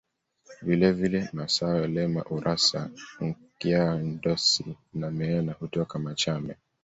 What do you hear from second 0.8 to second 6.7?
vile Massawe Lema Urassa Nkya Ndosi na Meena hutoka Machame